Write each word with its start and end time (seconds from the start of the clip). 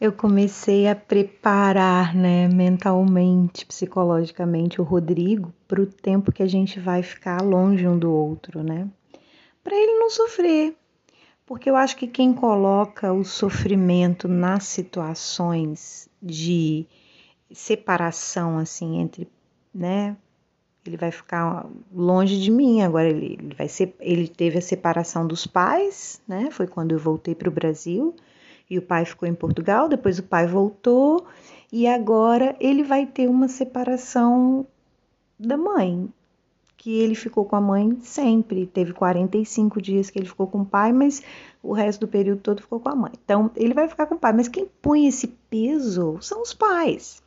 eu 0.00 0.12
comecei 0.12 0.88
a 0.88 0.94
preparar, 0.94 2.14
né, 2.14 2.48
mentalmente, 2.48 3.64
psicologicamente, 3.64 4.80
o 4.80 4.84
Rodrigo 4.84 5.52
para 5.68 5.80
o 5.80 5.86
tempo 5.86 6.32
que 6.32 6.42
a 6.42 6.48
gente 6.48 6.80
vai 6.80 7.02
ficar 7.02 7.40
longe 7.40 7.86
um 7.86 7.98
do 7.98 8.10
outro, 8.10 8.62
né? 8.62 8.88
Para 9.62 9.76
ele 9.76 9.98
não 9.98 10.10
sofrer. 10.10 10.76
Porque 11.46 11.70
eu 11.70 11.76
acho 11.76 11.96
que 11.96 12.06
quem 12.06 12.32
coloca 12.32 13.12
o 13.12 13.24
sofrimento 13.24 14.26
nas 14.26 14.64
situações 14.64 16.08
de 16.22 16.86
separação, 17.52 18.58
assim, 18.58 18.98
entre, 18.98 19.28
né? 19.72 20.16
Ele 20.86 20.96
vai 20.96 21.10
ficar 21.10 21.66
longe 21.92 22.40
de 22.40 22.50
mim 22.50 22.82
agora. 22.82 23.08
Ele, 23.08 23.38
ele 23.40 23.54
vai 23.54 23.68
ser, 23.68 23.94
ele 24.00 24.26
teve 24.26 24.58
a 24.58 24.62
separação 24.62 25.26
dos 25.26 25.46
pais, 25.46 26.20
né? 26.26 26.50
Foi 26.50 26.66
quando 26.66 26.92
eu 26.92 26.98
voltei 26.98 27.34
para 27.34 27.48
o 27.48 27.52
Brasil 27.52 28.14
e 28.68 28.78
o 28.78 28.82
pai 28.82 29.04
ficou 29.04 29.28
em 29.28 29.34
Portugal, 29.34 29.88
depois 29.88 30.18
o 30.18 30.22
pai 30.22 30.46
voltou 30.46 31.26
e 31.72 31.86
agora 31.86 32.56
ele 32.60 32.82
vai 32.82 33.06
ter 33.06 33.28
uma 33.28 33.48
separação 33.48 34.66
da 35.38 35.56
mãe, 35.56 36.08
que 36.76 36.98
ele 37.00 37.14
ficou 37.14 37.44
com 37.44 37.56
a 37.56 37.60
mãe 37.60 37.98
sempre. 38.00 38.66
Teve 38.66 38.92
45 38.92 39.80
dias 39.80 40.10
que 40.10 40.18
ele 40.18 40.26
ficou 40.26 40.46
com 40.46 40.60
o 40.60 40.66
pai, 40.66 40.92
mas 40.92 41.22
o 41.62 41.72
resto 41.72 42.00
do 42.00 42.08
período 42.08 42.40
todo 42.40 42.62
ficou 42.62 42.78
com 42.78 42.90
a 42.90 42.94
mãe. 42.94 43.12
Então, 43.24 43.50
ele 43.56 43.74
vai 43.74 43.88
ficar 43.88 44.06
com 44.06 44.14
o 44.14 44.18
pai, 44.18 44.32
mas 44.32 44.48
quem 44.48 44.68
põe 44.80 45.06
esse 45.06 45.26
peso 45.26 46.18
são 46.20 46.42
os 46.42 46.54
pais. 46.54 47.22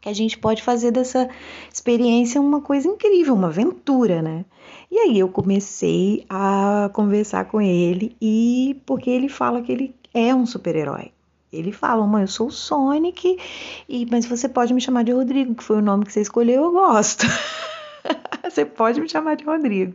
Que 0.00 0.08
a 0.08 0.12
gente 0.12 0.36
pode 0.36 0.62
fazer 0.62 0.90
dessa 0.90 1.28
experiência 1.72 2.40
uma 2.40 2.60
coisa 2.60 2.88
incrível, 2.88 3.34
uma 3.34 3.46
aventura, 3.46 4.20
né? 4.20 4.44
E 4.90 4.98
aí 4.98 5.18
eu 5.18 5.28
comecei 5.28 6.24
a 6.28 6.90
conversar 6.92 7.44
com 7.44 7.60
ele 7.60 8.16
e 8.20 8.80
porque 8.84 9.08
ele 9.08 9.28
fala 9.28 9.62
que 9.62 9.70
ele 9.70 9.94
é 10.14 10.34
um 10.34 10.46
super-herói. 10.46 11.12
Ele 11.52 11.70
fala, 11.70 12.06
mãe, 12.06 12.22
eu 12.22 12.28
sou 12.28 12.46
o 12.46 12.52
Sonic, 12.52 13.38
e, 13.88 14.06
mas 14.10 14.24
você 14.24 14.48
pode 14.48 14.72
me 14.72 14.80
chamar 14.80 15.04
de 15.04 15.12
Rodrigo, 15.12 15.54
que 15.54 15.62
foi 15.62 15.76
o 15.76 15.82
nome 15.82 16.06
que 16.06 16.12
você 16.12 16.22
escolheu, 16.22 16.64
eu 16.64 16.72
gosto. 16.72 17.26
você 18.42 18.64
pode 18.64 19.00
me 19.00 19.08
chamar 19.08 19.36
de 19.36 19.44
Rodrigo. 19.44 19.94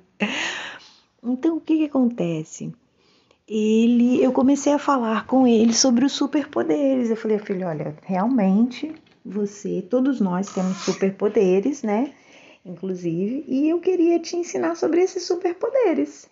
Então, 1.23 1.57
o 1.57 1.59
que, 1.59 1.77
que 1.77 1.85
acontece? 1.85 2.71
Ele, 3.47 4.23
eu 4.23 4.31
comecei 4.31 4.73
a 4.73 4.79
falar 4.79 5.25
com 5.25 5.47
ele 5.47 5.73
sobre 5.73 6.05
os 6.05 6.11
superpoderes. 6.11 7.09
Eu 7.09 7.15
falei, 7.15 7.39
filho, 7.39 7.65
olha, 7.65 7.95
realmente 8.03 8.93
você, 9.25 9.81
todos 9.81 10.21
nós 10.21 10.53
temos 10.53 10.77
superpoderes, 10.77 11.81
né? 11.81 12.13
Inclusive, 12.65 13.45
e 13.47 13.69
eu 13.69 13.79
queria 13.79 14.19
te 14.19 14.35
ensinar 14.35 14.75
sobre 14.75 15.01
esses 15.01 15.23
superpoderes. 15.23 16.29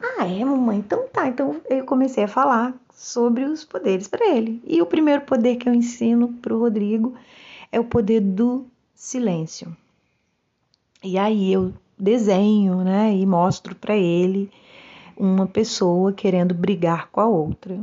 Ah, 0.00 0.26
é, 0.26 0.44
mamãe? 0.44 0.78
Então 0.78 1.06
tá. 1.08 1.28
Então 1.28 1.60
eu 1.68 1.84
comecei 1.84 2.24
a 2.24 2.28
falar 2.28 2.74
sobre 2.94 3.44
os 3.44 3.64
poderes 3.64 4.08
para 4.08 4.26
ele. 4.28 4.62
E 4.66 4.80
o 4.80 4.86
primeiro 4.86 5.22
poder 5.22 5.56
que 5.56 5.68
eu 5.68 5.74
ensino 5.74 6.32
para 6.34 6.54
o 6.54 6.58
Rodrigo 6.58 7.14
é 7.70 7.80
o 7.80 7.84
poder 7.84 8.20
do 8.20 8.66
silêncio. 8.94 9.76
E 11.02 11.18
aí 11.18 11.52
eu 11.52 11.72
desenho, 11.98 12.84
né, 12.84 13.14
e 13.14 13.26
mostro 13.26 13.74
para 13.74 13.96
ele 13.96 14.50
uma 15.16 15.46
pessoa 15.46 16.12
querendo 16.12 16.54
brigar 16.54 17.08
com 17.10 17.20
a 17.20 17.26
outra. 17.26 17.80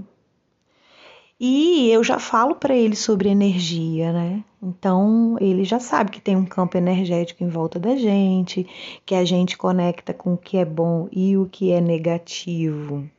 E 1.40 1.90
eu 1.90 2.04
já 2.04 2.20
falo 2.20 2.56
para 2.56 2.76
ele 2.76 2.98
sobre 2.98 3.30
energia, 3.30 4.12
né? 4.12 4.44
Então 4.62 5.38
ele 5.40 5.64
já 5.64 5.80
sabe 5.80 6.12
que 6.12 6.20
tem 6.20 6.36
um 6.36 6.46
campo 6.46 6.76
energético 6.78 7.44
em 7.46 7.48
volta 7.48 7.80
da 7.80 7.96
gente, 7.96 8.68
que 9.06 9.16
a 9.16 9.24
gente 9.24 9.58
conecta 9.58 10.14
com 10.14 10.34
o 10.34 10.38
que 10.38 10.58
é 10.58 10.66
bom 10.66 11.08
e 11.12 11.38
o 11.38 11.46
que 11.46 11.72
é 11.72 11.80
negativo 11.80 13.10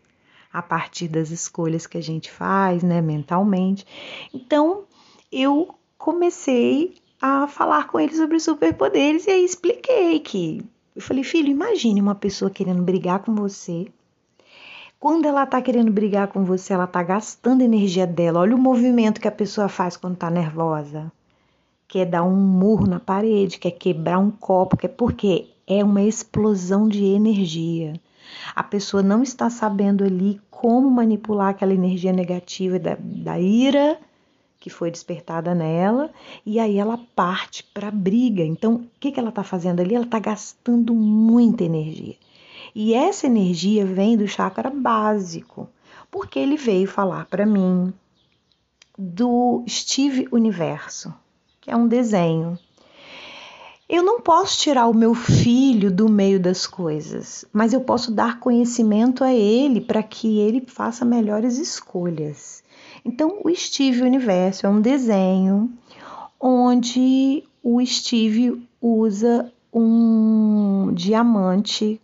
a 0.52 0.60
partir 0.60 1.08
das 1.08 1.30
escolhas 1.30 1.86
que 1.86 1.96
a 1.96 2.02
gente 2.02 2.30
faz, 2.30 2.82
né, 2.82 3.00
mentalmente. 3.00 3.86
Então 4.34 4.84
eu 5.32 5.74
comecei 5.96 6.96
a 7.22 7.46
falar 7.46 7.86
com 7.86 7.98
ele 7.98 8.14
sobre 8.14 8.38
superpoderes 8.38 9.26
e 9.26 9.30
aí 9.30 9.44
expliquei 9.44 10.20
que 10.20 10.62
eu 10.94 11.00
falei, 11.00 11.24
filho, 11.24 11.48
imagine 11.48 12.02
uma 12.02 12.14
pessoa 12.14 12.50
querendo 12.50 12.82
brigar 12.82 13.20
com 13.20 13.34
você 13.34 13.86
quando 15.00 15.24
ela 15.24 15.46
tá 15.46 15.62
querendo 15.62 15.90
brigar 15.90 16.28
com 16.28 16.44
você, 16.44 16.74
ela 16.74 16.86
tá 16.86 17.02
gastando 17.02 17.62
energia 17.62 18.06
dela. 18.06 18.40
Olha 18.40 18.54
o 18.54 18.58
movimento 18.58 19.18
que 19.18 19.26
a 19.26 19.32
pessoa 19.32 19.66
faz 19.66 19.96
quando 19.96 20.18
tá 20.18 20.28
nervosa. 20.30 21.10
Quer 21.88 22.04
dar 22.04 22.22
um 22.22 22.36
murro 22.36 22.86
na 22.86 23.00
parede, 23.00 23.58
quer 23.58 23.70
quebrar 23.70 24.18
um 24.18 24.30
copo, 24.30 24.76
quer 24.76 24.88
porque 24.88 25.48
é 25.66 25.82
uma 25.82 26.02
explosão 26.02 26.86
de 26.86 27.02
energia. 27.02 27.94
A 28.54 28.62
pessoa 28.62 29.02
não 29.02 29.22
está 29.22 29.48
sabendo 29.48 30.04
ali 30.04 30.38
como 30.50 30.90
manipular 30.90 31.48
aquela 31.48 31.72
energia 31.72 32.12
negativa 32.12 32.78
da, 32.78 32.96
da 33.00 33.40
ira 33.40 33.98
que 34.60 34.68
foi 34.68 34.90
despertada 34.90 35.54
nela, 35.54 36.10
e 36.44 36.60
aí 36.60 36.76
ela 36.76 37.00
parte 37.16 37.64
para 37.64 37.88
a 37.88 37.90
briga. 37.90 38.42
Então, 38.42 38.74
o 38.74 38.86
que, 39.00 39.10
que 39.10 39.18
ela 39.18 39.30
está 39.30 39.42
fazendo 39.42 39.80
ali? 39.80 39.94
Ela 39.94 40.04
está 40.04 40.18
gastando 40.18 40.94
muita 40.94 41.64
energia. 41.64 42.14
E 42.74 42.94
essa 42.94 43.26
energia 43.26 43.84
vem 43.84 44.16
do 44.16 44.28
chakra 44.28 44.70
básico, 44.70 45.68
porque 46.10 46.38
ele 46.38 46.56
veio 46.56 46.86
falar 46.86 47.26
para 47.26 47.46
mim 47.46 47.92
do 48.98 49.64
Steve 49.68 50.28
Universo, 50.30 51.12
que 51.60 51.70
é 51.70 51.76
um 51.76 51.88
desenho. 51.88 52.58
Eu 53.88 54.04
não 54.04 54.20
posso 54.20 54.60
tirar 54.60 54.86
o 54.86 54.94
meu 54.94 55.14
filho 55.14 55.90
do 55.90 56.08
meio 56.08 56.38
das 56.38 56.64
coisas, 56.64 57.44
mas 57.52 57.72
eu 57.72 57.80
posso 57.80 58.12
dar 58.12 58.38
conhecimento 58.38 59.24
a 59.24 59.32
ele 59.32 59.80
para 59.80 60.02
que 60.02 60.38
ele 60.38 60.62
faça 60.64 61.04
melhores 61.04 61.58
escolhas. 61.58 62.62
Então, 63.04 63.40
o 63.42 63.52
Steve 63.52 64.02
Universo 64.02 64.66
é 64.66 64.68
um 64.68 64.80
desenho 64.80 65.72
onde 66.38 67.42
o 67.62 67.84
Steve 67.84 68.62
usa 68.80 69.52
um 69.72 70.92
diamante 70.94 72.00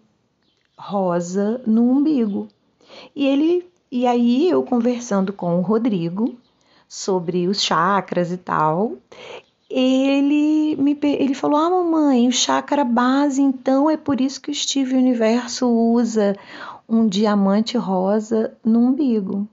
rosa 0.79 1.61
no 1.67 1.91
umbigo. 1.91 2.49
E 3.15 3.27
ele 3.27 3.67
e 3.91 4.07
aí 4.07 4.49
eu 4.49 4.63
conversando 4.63 5.33
com 5.33 5.59
o 5.59 5.63
Rodrigo 5.63 6.35
sobre 6.89 7.49
os 7.49 7.63
chakras 7.63 8.33
e 8.33 8.37
tal, 8.37 8.95
ele 9.71 10.77
me 10.77 10.97
ele 11.03 11.35
falou: 11.35 11.59
"Ah, 11.59 11.71
mamãe, 11.71 12.29
o 12.29 12.33
chakra 12.33 12.85
base, 12.85 13.43
então 13.43 13.91
é 13.91 13.97
por 13.97 14.21
isso 14.21 14.41
que 14.41 14.51
o 14.51 14.55
Steve 14.55 14.95
Universo 14.95 15.69
usa 15.69 16.37
um 16.89 17.09
diamante 17.09 17.77
rosa 17.77 18.57
no 18.65 18.81
umbigo". 18.81 19.49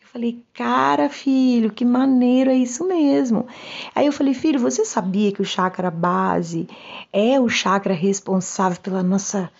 Eu 0.00 0.08
falei: 0.08 0.44
"Cara, 0.52 1.08
filho, 1.08 1.72
que 1.72 1.84
maneiro 1.84 2.50
é 2.50 2.56
isso 2.56 2.86
mesmo". 2.86 3.46
Aí 3.94 4.06
eu 4.06 4.12
falei: 4.12 4.34
"Filho, 4.34 4.60
você 4.60 4.84
sabia 4.84 5.32
que 5.32 5.42
o 5.42 5.44
chakra 5.44 5.90
base 5.90 6.68
é 7.12 7.40
o 7.40 7.48
chakra 7.48 7.94
responsável 7.94 8.80
pela 8.80 9.02
nossa 9.02 9.50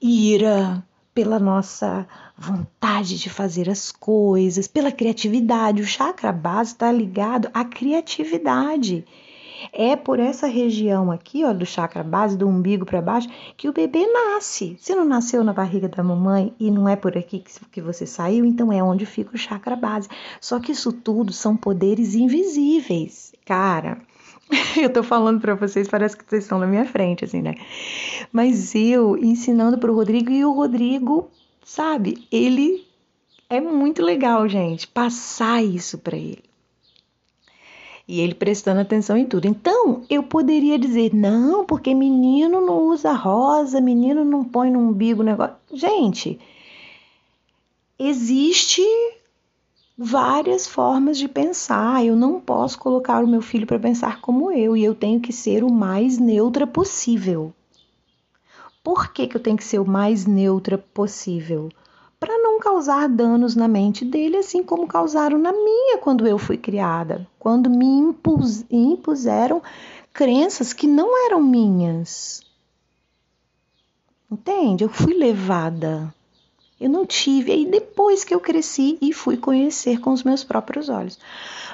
ira, 0.00 0.84
pela 1.14 1.38
nossa 1.38 2.06
vontade 2.36 3.18
de 3.18 3.28
fazer 3.28 3.68
as 3.68 3.90
coisas, 3.90 4.68
pela 4.68 4.92
criatividade. 4.92 5.82
O 5.82 5.86
chakra 5.86 6.30
base 6.30 6.72
está 6.72 6.92
ligado 6.92 7.50
à 7.52 7.64
criatividade. 7.64 9.04
É 9.72 9.96
por 9.96 10.20
essa 10.20 10.46
região 10.46 11.10
aqui, 11.10 11.44
ó, 11.44 11.52
do 11.52 11.66
chakra 11.66 12.04
base, 12.04 12.36
do 12.36 12.46
umbigo 12.46 12.86
para 12.86 13.02
baixo, 13.02 13.28
que 13.56 13.68
o 13.68 13.72
bebê 13.72 14.06
nasce. 14.06 14.76
Se 14.78 14.94
não 14.94 15.04
nasceu 15.04 15.42
na 15.42 15.52
barriga 15.52 15.88
da 15.88 16.02
mamãe 16.02 16.54
e 16.60 16.70
não 16.70 16.88
é 16.88 16.94
por 16.94 17.18
aqui 17.18 17.42
que 17.72 17.80
você 17.80 18.06
saiu, 18.06 18.44
então 18.44 18.72
é 18.72 18.80
onde 18.80 19.04
fica 19.04 19.34
o 19.34 19.38
chakra 19.38 19.74
base. 19.74 20.08
Só 20.40 20.60
que 20.60 20.70
isso 20.70 20.92
tudo 20.92 21.32
são 21.32 21.56
poderes 21.56 22.14
invisíveis. 22.14 23.32
Cara, 23.44 23.98
eu 24.80 24.92
tô 24.92 25.02
falando 25.02 25.40
para 25.40 25.54
vocês, 25.54 25.88
parece 25.88 26.16
que 26.16 26.24
vocês 26.28 26.44
estão 26.44 26.58
na 26.58 26.66
minha 26.66 26.84
frente, 26.84 27.24
assim, 27.24 27.42
né? 27.42 27.54
Mas 28.32 28.74
eu 28.74 29.16
ensinando 29.16 29.78
pro 29.78 29.94
Rodrigo 29.94 30.30
e 30.30 30.44
o 30.44 30.52
Rodrigo, 30.52 31.30
sabe, 31.64 32.26
ele 32.30 32.86
é 33.50 33.60
muito 33.60 34.02
legal, 34.02 34.48
gente, 34.48 34.86
passar 34.86 35.62
isso 35.62 35.98
para 35.98 36.16
ele. 36.16 36.44
E 38.06 38.20
ele 38.20 38.34
prestando 38.34 38.80
atenção 38.80 39.18
em 39.18 39.26
tudo. 39.26 39.46
Então, 39.46 40.02
eu 40.08 40.22
poderia 40.22 40.78
dizer, 40.78 41.14
não, 41.14 41.66
porque 41.66 41.94
menino 41.94 42.58
não 42.60 42.86
usa 42.86 43.12
rosa, 43.12 43.82
menino 43.82 44.24
não 44.24 44.42
põe 44.44 44.70
no 44.70 44.78
umbigo 44.78 45.22
negócio. 45.22 45.56
Gente, 45.74 46.40
existe 47.98 48.82
várias 49.98 50.68
formas 50.68 51.18
de 51.18 51.26
pensar. 51.26 52.04
Eu 52.04 52.14
não 52.14 52.40
posso 52.40 52.78
colocar 52.78 53.24
o 53.24 53.26
meu 53.26 53.42
filho 53.42 53.66
para 53.66 53.80
pensar 53.80 54.20
como 54.20 54.52
eu 54.52 54.76
e 54.76 54.84
eu 54.84 54.94
tenho 54.94 55.20
que 55.20 55.32
ser 55.32 55.64
o 55.64 55.72
mais 55.72 56.18
neutra 56.18 56.66
possível. 56.66 57.52
Por 58.84 59.12
que, 59.12 59.26
que 59.26 59.36
eu 59.36 59.42
tenho 59.42 59.56
que 59.56 59.64
ser 59.64 59.80
o 59.80 59.84
mais 59.84 60.24
neutra 60.24 60.78
possível? 60.78 61.68
Para 62.20 62.38
não 62.38 62.60
causar 62.60 63.08
danos 63.08 63.56
na 63.56 63.66
mente 63.66 64.04
dele, 64.04 64.36
assim 64.36 64.62
como 64.62 64.86
causaram 64.86 65.36
na 65.36 65.52
minha 65.52 65.98
quando 65.98 66.26
eu 66.26 66.38
fui 66.38 66.56
criada, 66.56 67.26
quando 67.38 67.68
me 67.68 67.86
impus, 67.86 68.64
impuseram 68.70 69.60
crenças 70.12 70.72
que 70.72 70.86
não 70.86 71.26
eram 71.26 71.40
minhas. 71.42 72.42
Entende? 74.30 74.84
Eu 74.84 74.88
fui 74.88 75.14
levada 75.14 76.12
Eu 76.80 76.88
não 76.88 77.04
tive. 77.04 77.50
Aí 77.52 77.66
depois 77.66 78.22
que 78.24 78.34
eu 78.34 78.40
cresci 78.40 78.98
e 79.00 79.12
fui 79.12 79.36
conhecer 79.36 79.98
com 80.00 80.12
os 80.12 80.22
meus 80.22 80.44
próprios 80.44 80.88
olhos. 80.88 81.18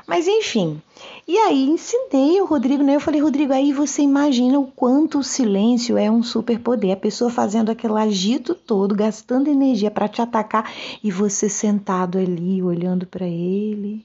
Mas 0.06 0.26
enfim, 0.28 0.82
e 1.26 1.36
aí 1.38 1.64
ensinei 1.64 2.40
o 2.40 2.44
Rodrigo, 2.44 2.82
né? 2.82 2.94
Eu 2.94 3.00
falei, 3.00 3.22
Rodrigo, 3.22 3.52
aí 3.52 3.72
você 3.72 4.02
imagina 4.02 4.58
o 4.58 4.66
quanto 4.66 5.18
o 5.18 5.24
silêncio 5.24 5.96
é 5.96 6.10
um 6.10 6.22
superpoder. 6.22 6.92
A 6.92 6.96
pessoa 6.96 7.30
fazendo 7.30 7.70
aquele 7.70 7.94
agito 7.94 8.54
todo, 8.54 8.94
gastando 8.94 9.48
energia 9.48 9.90
para 9.90 10.08
te 10.08 10.20
atacar 10.20 10.70
e 11.02 11.10
você 11.10 11.48
sentado 11.48 12.18
ali, 12.18 12.62
olhando 12.62 13.06
para 13.06 13.26
ele, 13.26 14.04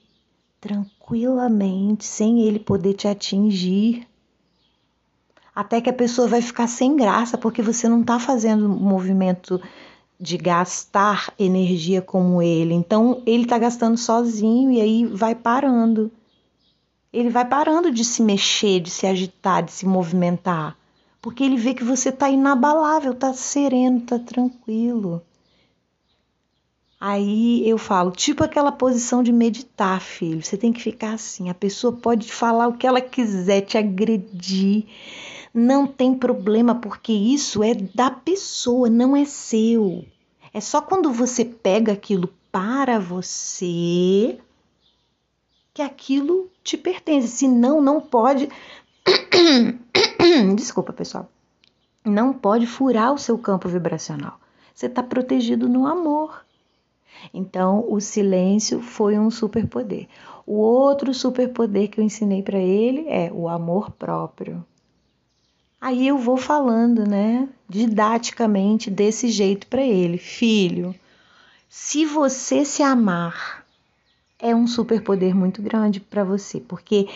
tranquilamente, 0.58 2.06
sem 2.06 2.42
ele 2.42 2.58
poder 2.58 2.94
te 2.94 3.06
atingir. 3.06 4.06
Até 5.54 5.80
que 5.82 5.90
a 5.90 5.94
pessoa 5.94 6.28
vai 6.28 6.40
ficar 6.40 6.66
sem 6.66 6.96
graça 6.96 7.36
porque 7.36 7.60
você 7.60 7.86
não 7.88 8.00
está 8.00 8.18
fazendo 8.18 8.68
movimento 8.68 9.60
de 10.20 10.36
gastar 10.36 11.32
energia 11.38 12.02
como 12.02 12.42
ele. 12.42 12.74
Então 12.74 13.22
ele 13.24 13.44
está 13.44 13.58
gastando 13.58 13.96
sozinho 13.96 14.70
e 14.70 14.80
aí 14.80 15.06
vai 15.06 15.34
parando. 15.34 16.10
Ele 17.12 17.30
vai 17.30 17.44
parando 17.44 17.90
de 17.90 18.04
se 18.04 18.22
mexer, 18.22 18.80
de 18.80 18.90
se 18.90 19.06
agitar, 19.06 19.64
de 19.64 19.72
se 19.72 19.86
movimentar, 19.86 20.76
porque 21.20 21.42
ele 21.42 21.56
vê 21.56 21.74
que 21.74 21.82
você 21.82 22.10
está 22.10 22.30
inabalável, 22.30 23.12
está 23.12 23.32
sereno, 23.32 23.98
está 23.98 24.18
tranquilo. 24.18 25.22
Aí 27.00 27.66
eu 27.66 27.78
falo, 27.78 28.10
tipo 28.10 28.44
aquela 28.44 28.70
posição 28.70 29.22
de 29.22 29.32
meditar, 29.32 30.00
filho. 30.00 30.42
Você 30.42 30.58
tem 30.58 30.70
que 30.70 30.82
ficar 30.82 31.14
assim. 31.14 31.48
A 31.48 31.54
pessoa 31.54 31.94
pode 31.94 32.30
falar 32.30 32.68
o 32.68 32.74
que 32.74 32.86
ela 32.86 33.00
quiser, 33.00 33.62
te 33.62 33.78
agredir. 33.78 34.84
Não 35.52 35.86
tem 35.86 36.14
problema, 36.14 36.74
porque 36.76 37.12
isso 37.12 37.62
é 37.62 37.74
da 37.74 38.10
pessoa, 38.10 38.88
não 38.88 39.16
é 39.16 39.24
seu. 39.24 40.04
É 40.52 40.60
só 40.60 40.80
quando 40.80 41.12
você 41.12 41.44
pega 41.44 41.92
aquilo 41.92 42.32
para 42.52 42.98
você 42.98 44.38
que 45.72 45.82
aquilo 45.82 46.50
te 46.62 46.76
pertence. 46.76 47.28
Senão, 47.28 47.80
não 47.80 48.00
pode. 48.00 48.48
Desculpa, 50.56 50.92
pessoal. 50.92 51.28
Não 52.04 52.32
pode 52.32 52.66
furar 52.66 53.12
o 53.12 53.18
seu 53.18 53.38
campo 53.38 53.68
vibracional. 53.68 54.40
Você 54.74 54.86
está 54.86 55.02
protegido 55.02 55.68
no 55.68 55.86
amor. 55.86 56.44
Então, 57.34 57.84
o 57.88 58.00
silêncio 58.00 58.80
foi 58.80 59.18
um 59.18 59.30
superpoder. 59.30 60.08
O 60.46 60.54
outro 60.54 61.12
superpoder 61.12 61.90
que 61.90 62.00
eu 62.00 62.04
ensinei 62.04 62.42
para 62.42 62.58
ele 62.58 63.06
é 63.08 63.30
o 63.32 63.48
amor 63.48 63.90
próprio. 63.90 64.64
Aí 65.80 66.06
eu 66.06 66.18
vou 66.18 66.36
falando, 66.36 67.08
né, 67.08 67.48
didaticamente 67.66 68.90
desse 68.90 69.28
jeito 69.28 69.66
para 69.66 69.80
ele, 69.80 70.18
filho. 70.18 70.94
Se 71.68 72.04
você 72.04 72.66
se 72.66 72.82
amar, 72.82 73.64
é 74.38 74.54
um 74.54 74.66
superpoder 74.66 75.34
muito 75.34 75.62
grande 75.62 75.98
para 75.98 76.22
você, 76.22 76.60
porque 76.60 77.08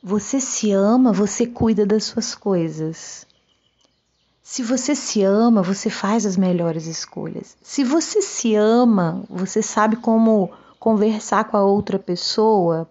você 0.00 0.40
se 0.40 0.70
ama, 0.70 1.12
você 1.12 1.46
cuida 1.46 1.84
das 1.84 2.04
suas 2.04 2.32
coisas. 2.34 3.26
Se 4.40 4.62
você 4.62 4.94
se 4.94 5.22
ama, 5.24 5.60
você 5.60 5.90
faz 5.90 6.24
as 6.24 6.36
melhores 6.36 6.86
escolhas. 6.86 7.56
Se 7.60 7.82
você 7.82 8.22
se 8.22 8.54
ama, 8.54 9.24
você 9.28 9.62
sabe 9.62 9.96
como 9.96 10.50
conversar 10.78 11.44
com 11.44 11.56
a 11.56 11.64
outra 11.64 11.98
pessoa 11.98 12.88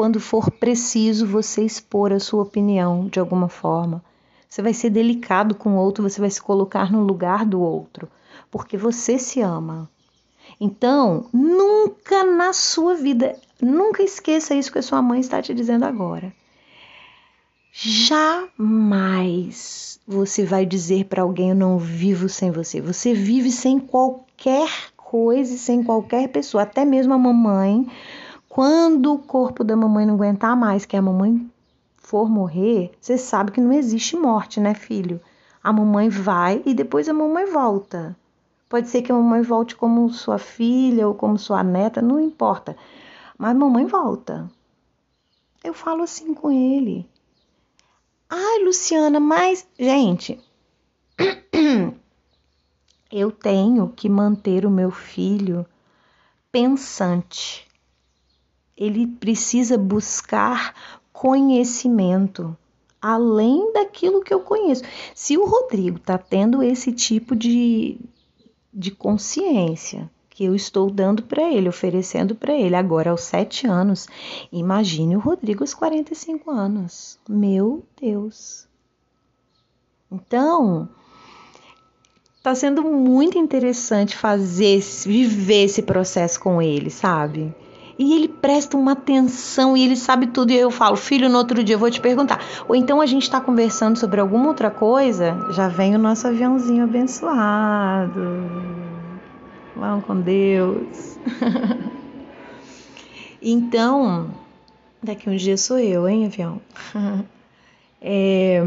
quando 0.00 0.18
for 0.18 0.50
preciso 0.50 1.26
você 1.26 1.62
expor 1.62 2.10
a 2.10 2.18
sua 2.18 2.42
opinião 2.42 3.06
de 3.06 3.20
alguma 3.20 3.50
forma. 3.50 4.02
Você 4.48 4.62
vai 4.62 4.72
ser 4.72 4.88
delicado 4.88 5.54
com 5.54 5.74
o 5.74 5.76
outro, 5.76 6.02
você 6.02 6.18
vai 6.18 6.30
se 6.30 6.40
colocar 6.40 6.90
no 6.90 7.02
lugar 7.02 7.44
do 7.44 7.60
outro, 7.60 8.08
porque 8.50 8.78
você 8.78 9.18
se 9.18 9.42
ama. 9.42 9.90
Então, 10.58 11.26
nunca 11.34 12.24
na 12.24 12.54
sua 12.54 12.94
vida, 12.94 13.38
nunca 13.60 14.02
esqueça 14.02 14.54
isso 14.54 14.72
que 14.72 14.78
a 14.78 14.82
sua 14.82 15.02
mãe 15.02 15.20
está 15.20 15.42
te 15.42 15.52
dizendo 15.52 15.84
agora. 15.84 16.32
Jamais 17.70 20.00
você 20.08 20.46
vai 20.46 20.64
dizer 20.64 21.04
para 21.04 21.20
alguém: 21.20 21.50
Eu 21.50 21.56
não 21.56 21.76
vivo 21.76 22.26
sem 22.26 22.50
você. 22.50 22.80
Você 22.80 23.12
vive 23.12 23.52
sem 23.52 23.78
qualquer 23.78 24.70
coisa, 24.96 25.58
sem 25.58 25.82
qualquer 25.82 26.28
pessoa, 26.28 26.62
até 26.62 26.86
mesmo 26.86 27.12
a 27.12 27.18
mamãe. 27.18 27.86
Quando 28.50 29.14
o 29.14 29.18
corpo 29.20 29.62
da 29.62 29.76
mamãe 29.76 30.04
não 30.04 30.14
aguentar 30.14 30.56
mais, 30.56 30.84
que 30.84 30.96
a 30.96 31.00
mamãe 31.00 31.48
for 31.96 32.28
morrer, 32.28 32.90
você 33.00 33.16
sabe 33.16 33.52
que 33.52 33.60
não 33.60 33.72
existe 33.72 34.16
morte, 34.16 34.58
né, 34.58 34.74
filho? 34.74 35.20
A 35.62 35.72
mamãe 35.72 36.08
vai 36.08 36.60
e 36.66 36.74
depois 36.74 37.08
a 37.08 37.12
mamãe 37.12 37.46
volta. 37.46 38.16
Pode 38.68 38.88
ser 38.88 39.02
que 39.02 39.12
a 39.12 39.14
mamãe 39.14 39.40
volte 39.40 39.76
como 39.76 40.10
sua 40.10 40.36
filha 40.36 41.06
ou 41.06 41.14
como 41.14 41.38
sua 41.38 41.62
neta, 41.62 42.02
não 42.02 42.18
importa. 42.18 42.76
Mas 43.38 43.52
a 43.52 43.54
mamãe 43.54 43.86
volta. 43.86 44.50
Eu 45.62 45.72
falo 45.72 46.02
assim 46.02 46.34
com 46.34 46.50
ele. 46.50 47.08
Ai, 48.28 48.64
Luciana, 48.64 49.20
mas. 49.20 49.64
Gente, 49.78 50.40
eu 53.12 53.30
tenho 53.30 53.92
que 53.94 54.08
manter 54.08 54.66
o 54.66 54.70
meu 54.70 54.90
filho 54.90 55.64
pensante. 56.50 57.69
Ele 58.80 59.06
precisa 59.06 59.78
buscar 59.78 60.74
conhecimento 61.12 62.56
além 63.00 63.72
daquilo 63.72 64.22
que 64.22 64.34
eu 64.34 64.40
conheço. 64.40 64.82
Se 65.14 65.38
o 65.38 65.46
Rodrigo 65.46 65.98
está 65.98 66.18
tendo 66.18 66.62
esse 66.62 66.90
tipo 66.92 67.36
de, 67.36 68.00
de 68.74 68.90
consciência, 68.90 70.10
que 70.40 70.46
eu 70.46 70.54
estou 70.54 70.90
dando 70.90 71.22
para 71.22 71.52
ele, 71.52 71.68
oferecendo 71.68 72.34
para 72.34 72.54
ele 72.54 72.74
agora 72.74 73.10
aos 73.10 73.20
sete 73.20 73.66
anos. 73.66 74.08
Imagine 74.50 75.14
o 75.14 75.20
Rodrigo 75.20 75.62
aos 75.62 75.74
45 75.74 76.50
anos. 76.50 77.18
Meu 77.28 77.84
Deus. 78.00 78.66
Então, 80.10 80.88
está 82.38 82.54
sendo 82.54 82.82
muito 82.82 83.36
interessante 83.36 84.16
fazer, 84.16 84.80
viver 85.04 85.64
esse 85.64 85.82
processo 85.82 86.40
com 86.40 86.62
ele, 86.62 86.88
sabe? 86.88 87.54
E 88.00 88.14
ele 88.14 88.28
presta 88.28 88.78
uma 88.78 88.92
atenção 88.92 89.76
e 89.76 89.84
ele 89.84 89.94
sabe 89.94 90.28
tudo. 90.28 90.52
E 90.52 90.56
eu 90.56 90.70
falo, 90.70 90.96
filho, 90.96 91.28
no 91.28 91.36
outro 91.36 91.62
dia 91.62 91.74
eu 91.74 91.78
vou 91.78 91.90
te 91.90 92.00
perguntar. 92.00 92.40
Ou 92.66 92.74
então 92.74 92.98
a 92.98 93.04
gente 93.04 93.24
está 93.24 93.38
conversando 93.42 93.98
sobre 93.98 94.18
alguma 94.18 94.48
outra 94.48 94.70
coisa, 94.70 95.36
já 95.50 95.68
vem 95.68 95.94
o 95.94 95.98
nosso 95.98 96.26
aviãozinho 96.26 96.82
abençoado 96.82 98.40
Vão 99.76 100.00
com 100.00 100.18
Deus. 100.18 101.18
então, 103.42 104.30
daqui 105.02 105.28
um 105.28 105.36
dia 105.36 105.58
sou 105.58 105.78
eu, 105.78 106.08
hein, 106.08 106.24
avião? 106.24 106.58
é, 108.00 108.62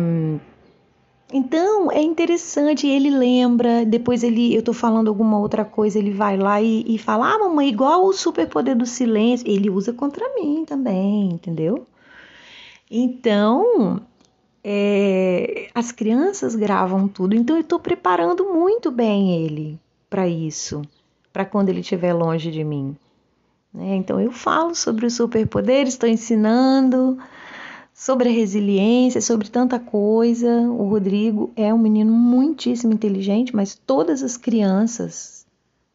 então, 1.34 1.92
é 1.92 2.02
interessante, 2.02 2.88
ele 2.88 3.10
lembra, 3.10 3.86
depois 3.86 4.24
ele, 4.24 4.56
eu 4.56 4.62
tô 4.62 4.72
falando 4.72 5.08
alguma 5.08 5.40
outra 5.40 5.66
coisa, 5.66 5.98
ele 5.98 6.12
vai 6.12 6.38
lá 6.38 6.62
e, 6.62 6.86
e 6.88 6.98
fala, 6.98 7.34
ah, 7.34 7.40
mamãe, 7.40 7.68
igual 7.68 8.06
o 8.06 8.14
superpoder 8.14 8.78
do 8.78 8.86
silêncio, 8.86 9.48
ele 9.50 9.70
usa 9.70 9.92
contra 9.92 10.34
mim 10.36 10.64
também, 10.66 11.30
entendeu? 11.30 11.88
Então, 12.90 14.00
é, 14.64 15.70
as 15.74 15.92
crianças 15.92 16.56
gravam 16.56 17.08
tudo, 17.08 17.36
então 17.36 17.56
eu 17.56 17.62
estou 17.62 17.80
preparando 17.80 18.54
muito 18.54 18.92
bem 18.92 19.44
ele 19.44 19.80
para 20.10 20.28
isso 20.28 20.82
para 21.34 21.44
quando 21.44 21.70
ele 21.70 21.80
estiver 21.82 22.14
longe 22.14 22.52
de 22.52 22.64
mim. 22.64 22.96
Né? 23.74 23.96
Então 23.96 24.22
eu 24.22 24.32
falo 24.32 24.76
sobre 24.76 25.08
os 25.08 25.16
superpoderes, 25.16 25.96
estou 25.96 26.08
ensinando 26.08 27.18
sobre 27.94 28.30
a 28.30 28.32
resiliência, 28.32 29.22
sobre 29.22 29.50
tanta 29.50 29.80
coisa. 29.80 30.50
O 30.62 30.90
Rodrigo 30.90 31.52
é 31.56 31.74
um 31.74 31.78
menino 31.78 32.12
muitíssimo 32.12 32.94
inteligente, 32.94 33.56
mas 33.56 33.76
todas 33.76 34.24
as 34.24 34.36
crianças, 34.36 35.46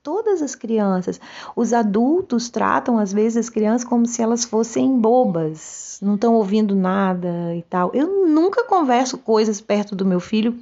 todas 0.02 0.40
as 0.40 0.54
crianças, 0.54 1.20
os 1.56 1.72
adultos 1.72 2.48
tratam 2.48 2.98
às 2.98 3.12
vezes 3.12 3.36
as 3.36 3.50
crianças 3.50 3.86
como 3.86 4.06
se 4.06 4.22
elas 4.22 4.44
fossem 4.44 4.98
bobas, 4.98 5.98
não 6.00 6.14
estão 6.14 6.34
ouvindo 6.34 6.74
nada 6.74 7.54
e 7.54 7.62
tal. 7.62 7.90
Eu 7.92 8.26
nunca 8.26 8.64
converso 8.64 9.18
coisas 9.18 9.60
perto 9.60 9.96
do 9.96 10.06
meu 10.06 10.20
filho 10.20 10.56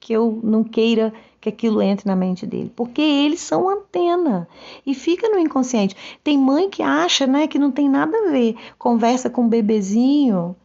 que 0.00 0.12
eu 0.12 0.40
não 0.42 0.64
queira 0.64 1.12
que 1.40 1.48
aquilo 1.48 1.82
entre 1.82 2.06
na 2.06 2.16
mente 2.16 2.46
dele, 2.46 2.72
porque 2.74 3.02
eles 3.02 3.40
são 3.40 3.68
antena 3.68 4.48
e 4.86 4.94
fica 4.94 5.28
no 5.28 5.38
inconsciente. 5.38 5.96
Tem 6.22 6.38
mãe 6.38 6.70
que 6.70 6.82
acha, 6.82 7.26
né, 7.26 7.46
que 7.46 7.58
não 7.58 7.70
tem 7.70 7.88
nada 7.88 8.16
a 8.16 8.30
ver, 8.30 8.56
conversa 8.78 9.28
com 9.28 9.46
o 9.46 9.48
bebezinho, 9.48 10.56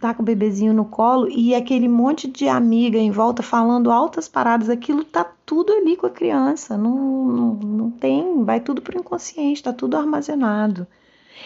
tá 0.00 0.14
com 0.14 0.22
o 0.22 0.24
bebezinho 0.24 0.72
no 0.72 0.84
colo 0.84 1.28
e 1.28 1.54
aquele 1.54 1.88
monte 1.88 2.28
de 2.28 2.48
amiga 2.48 2.98
em 2.98 3.10
volta 3.10 3.42
falando 3.42 3.90
altas 3.90 4.28
paradas, 4.28 4.68
aquilo 4.68 5.04
tá 5.04 5.24
tudo 5.44 5.72
ali 5.72 5.96
com 5.96 6.06
a 6.06 6.10
criança, 6.10 6.76
não, 6.76 7.24
não, 7.26 7.54
não 7.54 7.90
tem, 7.90 8.44
vai 8.44 8.60
tudo 8.60 8.80
pro 8.80 8.98
inconsciente, 8.98 9.62
tá 9.62 9.72
tudo 9.72 9.96
armazenado. 9.96 10.86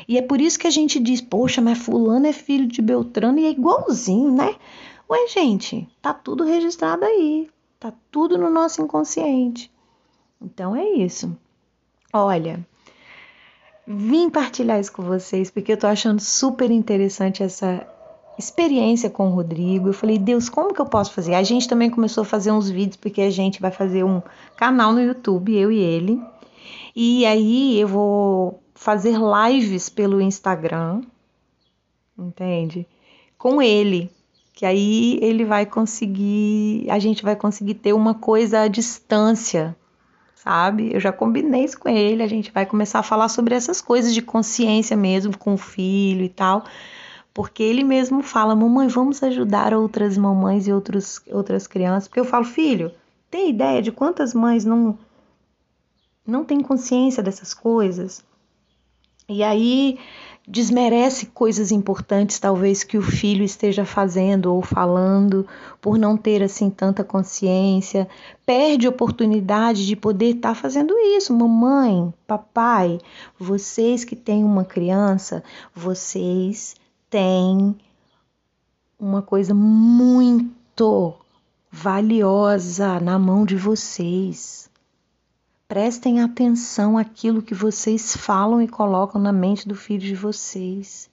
E 0.06 0.16
é 0.16 0.22
por 0.22 0.40
isso 0.40 0.58
que 0.58 0.66
a 0.66 0.70
gente 0.70 1.00
diz, 1.00 1.20
poxa, 1.20 1.60
mas 1.60 1.78
fulano 1.78 2.26
é 2.26 2.32
filho 2.32 2.66
de 2.66 2.80
Beltrano 2.80 3.38
e 3.38 3.46
é 3.46 3.50
igualzinho, 3.50 4.32
né? 4.32 4.54
Ué, 5.10 5.26
gente, 5.28 5.88
tá 6.00 6.12
tudo 6.12 6.44
registrado 6.44 7.04
aí, 7.04 7.48
tá 7.80 7.92
tudo 8.10 8.38
no 8.38 8.50
nosso 8.50 8.82
inconsciente. 8.82 9.72
Então 10.40 10.76
é 10.76 10.88
isso. 10.88 11.36
Olha, 12.12 12.64
vim 13.86 14.30
partilhar 14.30 14.78
isso 14.78 14.92
com 14.92 15.02
vocês 15.02 15.50
porque 15.50 15.72
eu 15.72 15.76
tô 15.76 15.86
achando 15.86 16.20
super 16.20 16.70
interessante 16.70 17.42
essa 17.42 17.86
experiência 18.38 19.10
com 19.10 19.28
o 19.28 19.34
Rodrigo. 19.34 19.88
Eu 19.88 19.92
falei, 19.92 20.18
Deus, 20.18 20.48
como 20.48 20.72
que 20.72 20.80
eu 20.80 20.86
posso 20.86 21.12
fazer? 21.12 21.34
A 21.34 21.42
gente 21.42 21.68
também 21.68 21.90
começou 21.90 22.22
a 22.22 22.24
fazer 22.24 22.52
uns 22.52 22.70
vídeos 22.70 22.96
porque 22.96 23.20
a 23.20 23.30
gente 23.30 23.60
vai 23.60 23.70
fazer 23.70 24.04
um 24.04 24.22
canal 24.56 24.92
no 24.92 25.00
YouTube, 25.00 25.54
eu 25.54 25.72
e 25.72 25.78
ele. 25.78 26.22
E 26.94 27.26
aí 27.26 27.80
eu 27.80 27.88
vou 27.88 28.62
fazer 28.74 29.16
lives 29.18 29.88
pelo 29.88 30.20
Instagram, 30.20 31.02
entende? 32.16 32.86
Com 33.36 33.60
ele, 33.60 34.10
que 34.54 34.64
aí 34.64 35.18
ele 35.22 35.44
vai 35.44 35.66
conseguir, 35.66 36.86
a 36.90 36.98
gente 36.98 37.22
vai 37.22 37.36
conseguir 37.36 37.74
ter 37.74 37.92
uma 37.92 38.14
coisa 38.14 38.62
à 38.62 38.68
distância, 38.68 39.76
sabe? 40.34 40.92
Eu 40.92 41.00
já 41.00 41.12
combinei 41.12 41.64
isso 41.64 41.78
com 41.78 41.88
ele, 41.88 42.22
a 42.22 42.28
gente 42.28 42.50
vai 42.52 42.66
começar 42.66 43.00
a 43.00 43.04
falar 43.04 43.28
sobre 43.28 43.54
essas 43.54 43.80
coisas 43.80 44.14
de 44.14 44.22
consciência 44.22 44.96
mesmo 44.96 45.36
com 45.36 45.54
o 45.54 45.58
filho 45.58 46.24
e 46.24 46.28
tal, 46.28 46.64
porque 47.38 47.62
ele 47.62 47.84
mesmo 47.84 48.20
fala: 48.20 48.56
"Mamãe, 48.56 48.88
vamos 48.88 49.22
ajudar 49.22 49.72
outras 49.72 50.18
mamães 50.18 50.66
e 50.66 50.72
outros, 50.72 51.22
outras 51.30 51.68
crianças", 51.68 52.08
porque 52.08 52.18
eu 52.18 52.24
falo: 52.24 52.44
"Filho, 52.44 52.90
tem 53.30 53.50
ideia 53.50 53.80
de 53.80 53.92
quantas 53.92 54.34
mães 54.34 54.64
não 54.64 54.98
não 56.26 56.44
têm 56.44 56.60
consciência 56.60 57.22
dessas 57.22 57.54
coisas?" 57.54 58.24
E 59.28 59.44
aí 59.44 60.00
desmerece 60.48 61.26
coisas 61.26 61.70
importantes, 61.70 62.40
talvez 62.40 62.82
que 62.82 62.98
o 62.98 63.02
filho 63.02 63.44
esteja 63.44 63.84
fazendo 63.84 64.52
ou 64.52 64.60
falando, 64.60 65.46
por 65.80 65.96
não 65.96 66.16
ter 66.16 66.42
assim 66.42 66.68
tanta 66.68 67.04
consciência, 67.04 68.08
perde 68.44 68.88
oportunidade 68.88 69.86
de 69.86 69.94
poder 69.94 70.34
estar 70.34 70.48
tá 70.48 70.54
fazendo 70.56 70.92
isso. 71.16 71.32
Mamãe, 71.32 72.12
papai, 72.26 72.98
vocês 73.38 74.02
que 74.02 74.16
têm 74.16 74.42
uma 74.42 74.64
criança, 74.64 75.44
vocês 75.72 76.74
têm 77.10 77.76
uma 78.98 79.22
coisa 79.22 79.54
muito 79.54 81.14
valiosa 81.70 82.98
na 83.00 83.18
mão 83.18 83.44
de 83.44 83.56
vocês. 83.56 84.70
Prestem 85.68 86.22
atenção 86.22 86.96
àquilo 86.96 87.42
que 87.42 87.54
vocês 87.54 88.16
falam 88.16 88.62
e 88.62 88.66
colocam 88.66 89.20
na 89.20 89.32
mente 89.32 89.68
do 89.68 89.74
filho 89.74 90.00
de 90.00 90.14
vocês. 90.14 91.10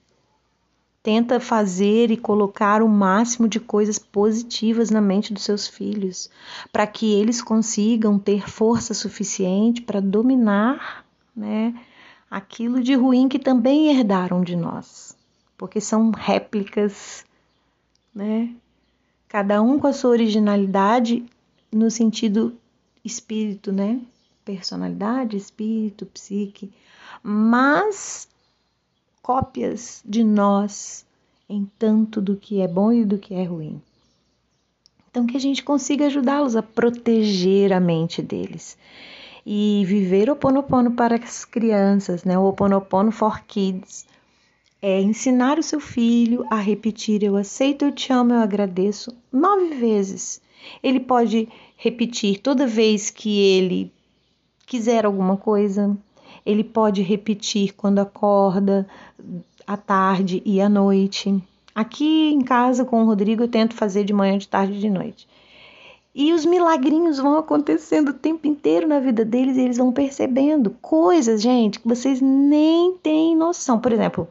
Tenta 1.04 1.40
fazer 1.40 2.10
e 2.10 2.18
colocar 2.18 2.82
o 2.82 2.90
máximo 2.90 3.48
de 3.48 3.60
coisas 3.60 4.00
positivas 4.00 4.90
na 4.90 5.02
mente 5.02 5.34
dos 5.34 5.44
seus 5.44 5.68
filhos, 5.68 6.32
para 6.72 6.88
que 6.88 7.14
eles 7.14 7.42
consigam 7.42 8.18
ter 8.18 8.50
força 8.50 8.94
suficiente 8.94 9.82
para 9.82 10.00
dominar, 10.00 11.06
né, 11.36 11.76
aquilo 12.32 12.82
de 12.82 12.96
ruim 12.96 13.28
que 13.28 13.38
também 13.38 13.92
herdaram 13.96 14.42
de 14.42 14.56
nós, 14.56 15.15
porque 15.58 15.82
são 15.82 16.12
réplicas, 16.12 17.26
né? 18.14 18.54
Cada 19.28 19.62
um 19.62 19.80
com 19.80 19.88
a 19.88 19.94
sua 19.94 20.12
originalidade 20.12 21.26
no 21.72 21.90
sentido 21.92 22.56
espírito, 23.04 23.72
né? 23.72 24.02
personalidade, 24.46 25.36
espírito, 25.36 26.06
psique, 26.06 26.72
mas 27.22 28.30
cópias 29.22 30.04
de 30.06 30.24
nós 30.24 31.04
em 31.50 31.70
tanto 31.80 32.22
do 32.22 32.36
que 32.38 32.62
é 32.62 32.68
bom 32.68 32.92
e 32.92 33.04
do 33.04 33.18
que 33.18 33.34
é 33.34 33.44
ruim. 33.44 33.82
Então, 35.10 35.26
que 35.26 35.36
a 35.36 35.40
gente 35.40 35.64
consiga 35.64 36.06
ajudá-los 36.06 36.56
a 36.56 36.62
proteger 36.62 37.74
a 37.74 37.80
mente 37.80 38.22
deles 38.22 38.78
e 39.46 39.84
viver 39.86 40.30
o 40.30 40.36
Ponopono 40.36 40.92
para 40.92 41.16
as 41.16 41.46
crianças, 41.46 42.24
né? 42.24 42.38
O 42.38 42.52
Ponopono 42.52 43.12
for 43.12 43.42
Kids. 43.42 44.06
É 44.88 45.02
ensinar 45.02 45.58
o 45.58 45.64
seu 45.64 45.80
filho 45.80 46.46
a 46.48 46.58
repetir 46.58 47.24
eu 47.24 47.36
aceito, 47.36 47.86
eu 47.86 47.92
te 47.92 48.14
amo, 48.14 48.34
eu 48.34 48.40
agradeço 48.40 49.12
nove 49.34 49.74
vezes. 49.74 50.40
Ele 50.84 51.00
pode 51.00 51.50
repetir 51.76 52.40
toda 52.40 52.68
vez 52.68 53.10
que 53.10 53.36
ele 53.36 53.92
quiser 54.68 55.04
alguma 55.04 55.38
coisa, 55.38 55.98
ele 56.46 56.64
pode 56.64 57.02
repetir 57.02 57.74
quando 57.74 57.98
acorda, 57.98 58.88
à 59.66 59.76
tarde 59.76 60.44
e 60.46 60.62
à 60.62 60.70
noite. 60.70 61.36
Aqui 61.74 62.30
em 62.32 62.42
casa 62.42 62.86
com 62.86 63.02
o 63.02 63.08
Rodrigo 63.08 63.42
eu 63.42 63.48
tento 63.48 63.74
fazer 63.74 64.04
de 64.04 64.14
manhã, 64.14 64.38
de 64.38 64.48
tarde 64.48 64.74
e 64.74 64.82
de 64.82 64.90
noite. 64.92 65.28
E 66.14 66.32
os 66.32 66.46
milagrinhos 66.46 67.18
vão 67.18 67.40
acontecendo 67.40 68.10
o 68.10 68.14
tempo 68.14 68.46
inteiro 68.46 68.88
na 68.88 69.00
vida 69.00 69.26
deles 69.26 69.58
e 69.58 69.62
eles 69.62 69.78
vão 69.78 69.92
percebendo 69.92 70.70
coisas, 70.80 71.42
gente, 71.42 71.80
que 71.80 71.88
vocês 71.88 72.22
nem 72.22 72.94
têm 73.02 73.36
noção. 73.36 73.80
Por 73.80 73.92
exemplo, 73.92 74.28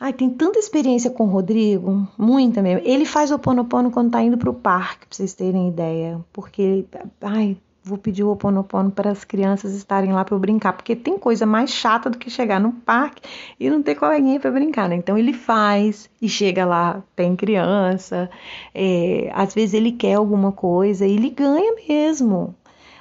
ai, 0.00 0.12
tem 0.14 0.30
tanta 0.30 0.58
experiência 0.58 1.10
com 1.10 1.24
o 1.24 1.30
Rodrigo, 1.30 2.08
muita 2.18 2.62
mesmo. 2.62 2.82
Ele 2.84 3.04
faz 3.04 3.30
o 3.30 3.38
ponopono 3.38 3.90
quando 3.90 4.10
tá 4.10 4.22
indo 4.22 4.38
pro 4.38 4.54
parque, 4.54 5.06
pra 5.06 5.16
vocês 5.16 5.34
terem 5.34 5.68
ideia. 5.68 6.18
Porque, 6.32 6.86
ai, 7.20 7.58
vou 7.82 7.98
pedir 7.98 8.22
o 8.22 8.30
Oponopono 8.30 8.90
para 8.90 9.10
as 9.10 9.24
crianças 9.24 9.74
estarem 9.74 10.12
lá 10.12 10.24
para 10.24 10.34
eu 10.34 10.38
brincar, 10.38 10.72
porque 10.72 10.94
tem 10.94 11.18
coisa 11.18 11.46
mais 11.46 11.70
chata 11.70 12.10
do 12.10 12.18
que 12.18 12.30
chegar 12.30 12.60
no 12.60 12.72
parque 12.72 13.22
e 13.58 13.70
não 13.70 13.82
ter 13.82 13.94
coleguinha 13.94 14.38
para 14.38 14.50
brincar, 14.50 14.88
né? 14.88 14.96
Então 14.96 15.16
ele 15.16 15.32
faz 15.32 16.08
e 16.20 16.28
chega 16.28 16.64
lá, 16.64 17.02
tem 17.16 17.34
criança, 17.34 18.30
é, 18.74 19.30
às 19.34 19.54
vezes 19.54 19.74
ele 19.74 19.92
quer 19.92 20.14
alguma 20.14 20.52
coisa 20.52 21.06
e 21.06 21.14
ele 21.14 21.30
ganha 21.30 21.74
mesmo. 21.88 22.54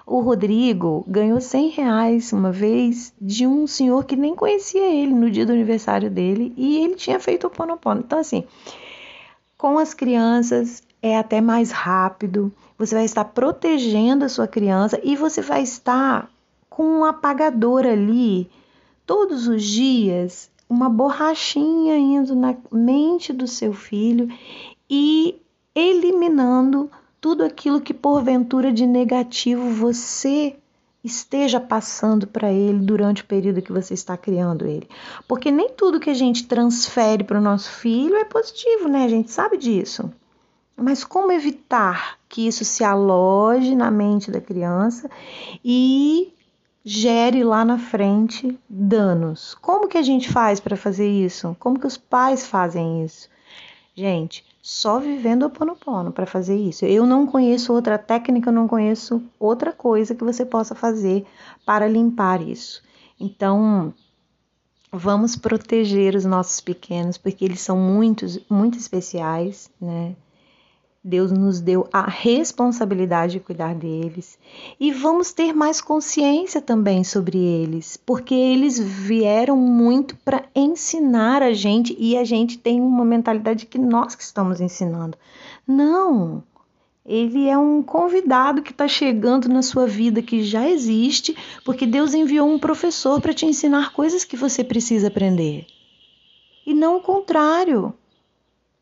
O 0.09 0.21
Rodrigo 0.21 1.05
ganhou 1.07 1.39
100 1.39 1.69
reais 1.69 2.33
uma 2.33 2.51
vez 2.51 3.13
de 3.21 3.45
um 3.45 3.67
senhor 3.67 4.03
que 4.05 4.15
nem 4.15 4.33
conhecia 4.33 4.91
ele 4.91 5.13
no 5.13 5.29
dia 5.29 5.45
do 5.45 5.51
aniversário 5.51 6.09
dele 6.09 6.51
e 6.57 6.83
ele 6.83 6.95
tinha 6.95 7.19
feito 7.19 7.45
o 7.45 7.49
Ponopono. 7.51 8.01
Então, 8.03 8.17
assim, 8.17 8.43
com 9.55 9.77
as 9.77 9.93
crianças 9.93 10.81
é 10.99 11.15
até 11.15 11.39
mais 11.39 11.69
rápido, 11.69 12.51
você 12.75 12.95
vai 12.95 13.05
estar 13.05 13.23
protegendo 13.23 14.25
a 14.25 14.29
sua 14.29 14.47
criança 14.47 14.99
e 15.03 15.15
você 15.15 15.43
vai 15.43 15.61
estar 15.61 16.27
com 16.67 17.01
um 17.01 17.05
apagador 17.05 17.85
ali 17.85 18.49
todos 19.05 19.47
os 19.47 19.63
dias, 19.63 20.49
uma 20.67 20.89
borrachinha 20.89 21.95
indo 21.95 22.35
na 22.35 22.55
mente 22.71 23.31
do 23.31 23.45
seu 23.45 23.73
filho 23.73 24.27
e 24.89 25.39
eliminando 25.75 26.89
tudo 27.21 27.43
aquilo 27.43 27.81
que 27.81 27.93
porventura 27.93 28.71
de 28.71 28.85
negativo 28.85 29.69
você 29.71 30.55
esteja 31.03 31.59
passando 31.59 32.27
para 32.27 32.51
ele 32.51 32.79
durante 32.79 33.21
o 33.21 33.25
período 33.25 33.61
que 33.61 33.71
você 33.71 33.93
está 33.93 34.17
criando 34.17 34.65
ele. 34.65 34.87
Porque 35.27 35.51
nem 35.51 35.69
tudo 35.69 35.99
que 35.99 36.09
a 36.09 36.13
gente 36.13 36.47
transfere 36.47 37.23
para 37.23 37.39
o 37.39 37.41
nosso 37.41 37.69
filho 37.71 38.15
é 38.15 38.25
positivo, 38.25 38.87
né? 38.87 39.05
A 39.05 39.09
gente 39.09 39.31
sabe 39.31 39.57
disso. 39.57 40.11
Mas 40.75 41.03
como 41.03 41.31
evitar 41.31 42.17
que 42.27 42.47
isso 42.47 42.63
se 42.63 42.83
aloje 42.83 43.75
na 43.75 43.91
mente 43.91 44.31
da 44.31 44.39
criança 44.39 45.09
e 45.63 46.33
gere 46.83 47.43
lá 47.43 47.65
na 47.65 47.77
frente 47.77 48.57
danos? 48.69 49.55
Como 49.61 49.87
que 49.87 49.97
a 49.97 50.01
gente 50.01 50.29
faz 50.29 50.59
para 50.59 50.77
fazer 50.77 51.07
isso? 51.07 51.55
Como 51.59 51.79
que 51.79 51.87
os 51.87 51.97
pais 51.97 52.45
fazem 52.45 53.03
isso? 53.03 53.29
Gente, 53.93 54.45
só 54.61 54.99
vivendo 54.99 55.43
o 55.43 55.49
ponopono 55.49 56.11
para 56.11 56.25
fazer 56.25 56.55
isso. 56.55 56.85
Eu 56.85 57.05
não 57.05 57.25
conheço 57.25 57.73
outra 57.73 57.97
técnica, 57.97 58.49
eu 58.49 58.53
não 58.53 58.67
conheço 58.67 59.23
outra 59.39 59.71
coisa 59.71 60.13
que 60.13 60.23
você 60.23 60.45
possa 60.45 60.75
fazer 60.75 61.25
para 61.65 61.87
limpar 61.87 62.41
isso. 62.41 62.83
Então, 63.19 63.93
vamos 64.91 65.35
proteger 65.35 66.15
os 66.15 66.25
nossos 66.25 66.59
pequenos, 66.59 67.17
porque 67.17 67.45
eles 67.45 67.61
são 67.61 67.77
muitos, 67.77 68.39
muito 68.49 68.77
especiais, 68.77 69.69
né? 69.79 70.15
Deus 71.03 71.31
nos 71.31 71.61
deu 71.61 71.87
a 71.93 72.01
responsabilidade 72.09 73.33
de 73.33 73.39
cuidar 73.39 73.73
deles 73.73 74.37
e 74.77 74.91
vamos 74.91 75.31
ter 75.31 75.53
mais 75.53 75.79
consciência 75.79 76.61
também 76.61 77.05
sobre 77.05 77.37
eles, 77.37 77.95
porque 77.95 78.35
eles 78.35 78.77
vieram 78.77 79.55
muito 79.55 80.17
para 80.17 80.43
ensinar 80.53 81.41
a 81.41 81.53
gente 81.53 81.95
e 81.97 82.17
a 82.17 82.25
gente 82.25 82.57
tem 82.57 82.81
uma 82.81 83.05
mentalidade 83.05 83.65
que 83.65 83.77
nós 83.77 84.13
que 84.13 84.23
estamos 84.23 84.59
ensinando. 84.59 85.17
Não, 85.65 86.43
ele 87.05 87.47
é 87.47 87.57
um 87.57 87.81
convidado 87.81 88.61
que 88.61 88.71
está 88.71 88.87
chegando 88.87 89.47
na 89.47 89.61
sua 89.61 89.87
vida 89.87 90.21
que 90.21 90.43
já 90.43 90.69
existe, 90.69 91.35
porque 91.63 91.87
Deus 91.87 92.13
enviou 92.13 92.47
um 92.47 92.59
professor 92.59 93.21
para 93.21 93.33
te 93.33 93.45
ensinar 93.45 93.93
coisas 93.93 94.25
que 94.25 94.35
você 94.35 94.65
precisa 94.65 95.07
aprender. 95.07 95.65
E 96.67 96.73
não 96.73 96.97
o 96.97 97.01
contrário. 97.01 97.93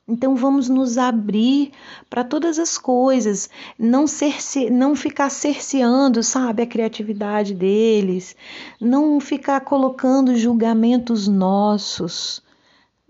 Então 0.08 0.38
vamos 0.38 0.70
nos 0.70 0.98
abrir 0.98 1.74
para 2.10 2.24
todas 2.24 2.58
as 2.58 2.78
coisas, 2.78 3.50
não 3.78 4.08
cerce, 4.08 4.70
não 4.70 4.96
ficar 4.96 5.30
cerceando, 5.30 6.24
sabe, 6.24 6.64
a 6.64 6.68
criatividade 6.68 7.54
deles, 7.54 8.34
não 8.80 9.20
ficar 9.20 9.60
colocando 9.62 10.38
julgamentos 10.38 11.28
nossos 11.28 12.42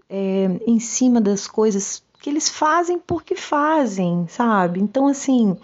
é, 0.10 0.60
em 0.66 0.80
cima 0.80 1.22
das 1.22 1.46
coisas 1.46 2.02
que 2.20 2.32
eles 2.32 2.50
fazem 2.50 2.98
porque 2.98 3.36
fazem, 3.36 4.26
sabe? 4.28 4.80
Então 4.80 5.06
assim, 5.08 5.56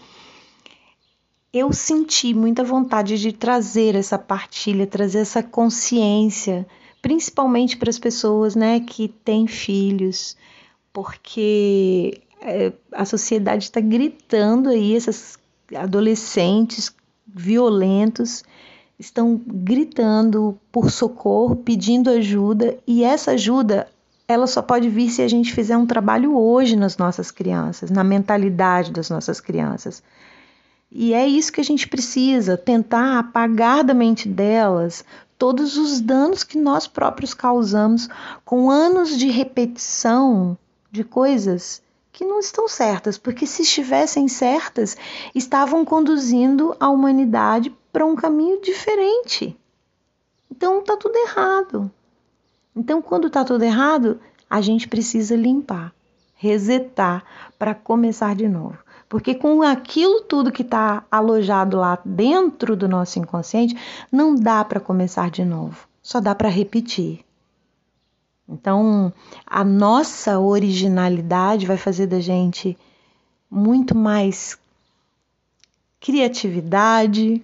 eu 1.51 1.73
senti 1.73 2.31
muita 2.33 2.63
vontade 2.63 3.17
de 3.17 3.31
trazer 3.31 3.95
essa 3.95 4.19
partilha, 4.19 4.85
trazer 4.85 5.19
essa 5.19 5.41
consciência, 5.41 6.67
principalmente 7.01 7.75
para 7.75 7.89
as 7.89 7.97
pessoas, 7.97 8.55
né, 8.55 8.79
que 8.79 9.07
têm 9.07 9.47
filhos, 9.47 10.37
porque 10.93 12.21
é, 12.39 12.71
a 12.91 13.03
sociedade 13.03 13.65
está 13.65 13.81
gritando 13.81 14.69
aí, 14.69 14.93
esses 14.93 15.37
adolescentes 15.75 16.93
violentos 17.27 18.43
estão 18.99 19.41
gritando 19.45 20.57
por 20.71 20.91
socorro, 20.91 21.55
pedindo 21.55 22.11
ajuda, 22.11 22.77
e 22.85 23.03
essa 23.03 23.31
ajuda 23.31 23.87
ela 24.27 24.47
só 24.47 24.61
pode 24.61 24.87
vir 24.87 25.09
se 25.09 25.21
a 25.21 25.27
gente 25.27 25.51
fizer 25.51 25.75
um 25.75 25.85
trabalho 25.85 26.37
hoje 26.37 26.75
nas 26.75 26.97
nossas 26.97 27.31
crianças, 27.31 27.89
na 27.89 28.03
mentalidade 28.03 28.91
das 28.91 29.09
nossas 29.09 29.41
crianças. 29.41 30.01
E 30.91 31.13
é 31.13 31.27
isso 31.27 31.51
que 31.51 31.59
a 31.59 31.63
gente 31.63 31.87
precisa, 31.87 32.55
tentar 32.55 33.19
apagar 33.19 33.83
da 33.83 33.93
mente 33.93 34.29
delas 34.29 35.03
todos 35.37 35.75
os 35.75 35.99
danos 35.99 36.43
que 36.43 36.57
nós 36.57 36.87
próprios 36.87 37.33
causamos 37.33 38.07
com 38.45 38.69
anos 38.69 39.17
de 39.17 39.27
repetição 39.27 40.57
de 40.93 41.03
coisas 41.03 41.81
que 42.11 42.23
não 42.23 42.39
estão 42.39 42.67
certas, 42.67 43.17
porque 43.17 43.47
se 43.47 43.63
estivessem 43.63 44.27
certas, 44.27 44.95
estavam 45.33 45.83
conduzindo 45.83 46.75
a 46.79 46.87
humanidade 46.87 47.75
para 47.91 48.05
um 48.05 48.15
caminho 48.15 48.61
diferente. 48.61 49.57
Então 50.51 50.79
está 50.79 50.95
tudo 50.95 51.15
errado. 51.17 51.91
Então, 52.75 53.01
quando 53.01 53.25
está 53.25 53.43
tudo 53.43 53.63
errado, 53.63 54.19
a 54.47 54.61
gente 54.61 54.87
precisa 54.87 55.35
limpar, 55.35 55.91
resetar 56.35 57.23
para 57.57 57.73
começar 57.73 58.35
de 58.35 58.47
novo. 58.47 58.77
Porque 59.09 59.33
com 59.33 59.63
aquilo 59.63 60.21
tudo 60.21 60.51
que 60.51 60.61
está 60.61 61.03
alojado 61.09 61.77
lá 61.77 61.97
dentro 62.05 62.75
do 62.75 62.87
nosso 62.87 63.17
inconsciente, 63.17 63.75
não 64.11 64.35
dá 64.35 64.63
para 64.63 64.79
começar 64.79 65.31
de 65.31 65.43
novo, 65.43 65.87
só 66.03 66.19
dá 66.19 66.35
para 66.35 66.49
repetir. 66.49 67.25
Então, 68.47 69.11
a 69.45 69.63
nossa 69.63 70.39
originalidade 70.39 71.65
vai 71.65 71.77
fazer 71.77 72.07
da 72.07 72.19
gente 72.19 72.77
muito 73.49 73.95
mais 73.95 74.57
criatividade, 75.99 77.41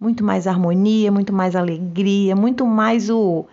muito 0.00 0.24
mais 0.24 0.46
harmonia, 0.46 1.12
muito 1.12 1.32
mais 1.32 1.54
alegria, 1.54 2.34
muito 2.34 2.66
mais 2.66 3.08
o 3.08 3.46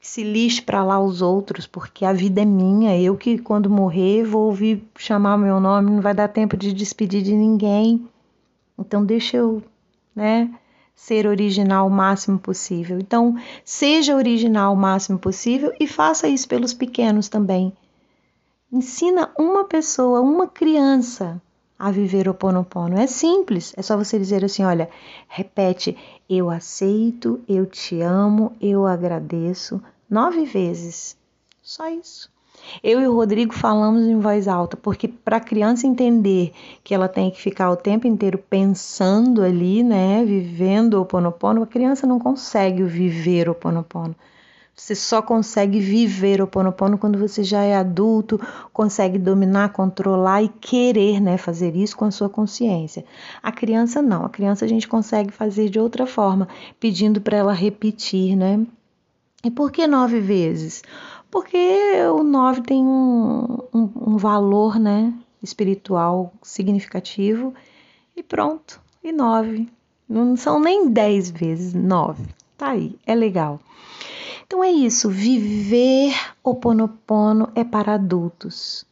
que 0.00 0.08
se 0.08 0.22
lixe 0.22 0.62
para 0.62 0.82
lá 0.82 0.98
os 0.98 1.20
outros, 1.20 1.66
porque 1.66 2.06
a 2.06 2.12
vida 2.12 2.40
é 2.40 2.44
minha. 2.44 2.98
Eu 2.98 3.16
que 3.16 3.36
quando 3.36 3.68
morrer 3.68 4.24
vou 4.24 4.46
ouvir 4.46 4.82
chamar 4.96 5.36
meu 5.36 5.60
nome, 5.60 5.90
não 5.90 6.00
vai 6.00 6.14
dar 6.14 6.28
tempo 6.28 6.56
de 6.56 6.72
despedir 6.72 7.22
de 7.22 7.34
ninguém. 7.34 8.08
Então 8.78 9.04
deixa 9.04 9.36
eu, 9.36 9.62
né, 10.16 10.50
ser 11.00 11.26
original 11.26 11.86
o 11.86 11.90
máximo 11.90 12.38
possível. 12.38 12.98
Então, 13.00 13.34
seja 13.64 14.14
original 14.14 14.74
o 14.74 14.76
máximo 14.76 15.18
possível 15.18 15.72
e 15.80 15.86
faça 15.86 16.28
isso 16.28 16.46
pelos 16.46 16.74
pequenos 16.74 17.26
também. 17.26 17.72
Ensina 18.70 19.32
uma 19.38 19.64
pessoa, 19.64 20.20
uma 20.20 20.46
criança 20.46 21.40
a 21.78 21.90
viver 21.90 22.28
o 22.28 22.34
Ponopono. 22.34 22.98
É 22.98 23.06
simples, 23.06 23.72
é 23.78 23.82
só 23.82 23.96
você 23.96 24.18
dizer 24.18 24.44
assim: 24.44 24.62
olha, 24.62 24.90
repete, 25.26 25.96
eu 26.28 26.50
aceito, 26.50 27.40
eu 27.48 27.64
te 27.64 28.02
amo, 28.02 28.52
eu 28.60 28.86
agradeço, 28.86 29.82
nove 30.08 30.44
vezes. 30.44 31.16
Só 31.62 31.88
isso. 31.88 32.30
Eu 32.82 33.00
e 33.00 33.06
o 33.06 33.14
Rodrigo 33.14 33.52
falamos 33.52 34.02
em 34.02 34.18
voz 34.18 34.48
alta, 34.48 34.76
porque 34.76 35.08
para 35.08 35.36
a 35.36 35.40
criança 35.40 35.86
entender 35.86 36.52
que 36.82 36.94
ela 36.94 37.08
tem 37.08 37.30
que 37.30 37.40
ficar 37.40 37.70
o 37.70 37.76
tempo 37.76 38.06
inteiro 38.06 38.38
pensando 38.38 39.42
ali, 39.42 39.82
né, 39.82 40.24
vivendo 40.24 41.00
o 41.00 41.06
Ponopono, 41.06 41.62
a 41.62 41.66
criança 41.66 42.06
não 42.06 42.18
consegue 42.18 42.82
viver 42.82 43.48
o 43.48 43.54
Ponopono. 43.54 44.14
Você 44.80 44.94
só 44.94 45.20
consegue 45.20 45.78
viver 45.78 46.40
o 46.40 46.46
Ponopono 46.46 46.96
quando 46.96 47.18
você 47.18 47.44
já 47.44 47.62
é 47.62 47.76
adulto, 47.76 48.40
consegue 48.72 49.18
dominar, 49.18 49.74
controlar 49.74 50.42
e 50.42 50.48
querer, 50.48 51.20
né, 51.20 51.36
fazer 51.36 51.76
isso 51.76 51.94
com 51.94 52.06
a 52.06 52.10
sua 52.10 52.30
consciência. 52.30 53.04
A 53.42 53.52
criança 53.52 54.00
não, 54.00 54.24
a 54.24 54.30
criança 54.30 54.64
a 54.64 54.68
gente 54.68 54.88
consegue 54.88 55.30
fazer 55.32 55.68
de 55.68 55.78
outra 55.78 56.06
forma, 56.06 56.48
pedindo 56.78 57.20
para 57.20 57.36
ela 57.36 57.52
repetir, 57.52 58.34
né? 58.34 58.64
E 59.44 59.50
por 59.50 59.70
que 59.70 59.86
nove 59.86 60.18
vezes? 60.18 60.82
Porque 61.30 61.56
o 62.12 62.22
nove 62.22 62.62
tem 62.62 62.84
um, 62.84 63.58
um, 63.72 63.90
um 64.12 64.16
valor, 64.16 64.78
né, 64.78 65.14
espiritual 65.42 66.32
significativo 66.42 67.54
e 68.16 68.22
pronto. 68.22 68.80
E 69.02 69.12
nove. 69.12 69.68
Não 70.08 70.36
são 70.36 70.60
nem 70.60 70.90
dez 70.90 71.30
vezes, 71.30 71.72
nove. 71.72 72.26
Tá 72.58 72.70
aí, 72.70 72.98
é 73.06 73.14
legal. 73.14 73.60
Então 74.44 74.64
é 74.64 74.70
isso, 74.70 75.08
viver 75.08 76.12
o 76.42 76.56
Ponopono 76.56 77.48
é 77.54 77.62
para 77.62 77.94
adultos. 77.94 78.84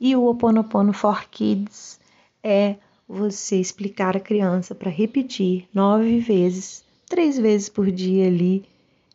E 0.00 0.16
o 0.16 0.26
Oponopono 0.26 0.92
for 0.92 1.28
Kids 1.28 2.00
é 2.42 2.76
você 3.08 3.56
explicar 3.60 4.16
a 4.16 4.20
criança 4.20 4.74
para 4.74 4.90
repetir 4.90 5.68
nove 5.72 6.18
vezes, 6.18 6.82
três 7.06 7.38
vezes 7.38 7.68
por 7.68 7.90
dia 7.90 8.26
ali, 8.26 8.64